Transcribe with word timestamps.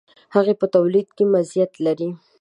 هغه 0.35 0.53
په 0.59 0.65
تولید 0.75 1.07
کې 1.15 1.23
مزیت 1.33 1.71
لري. 1.85 2.09